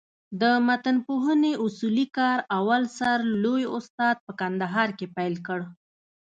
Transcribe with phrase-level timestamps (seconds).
[0.41, 5.59] د متنپوهني اصولي کار اول سر لوى استاد په کندهار کښي پېل کړ.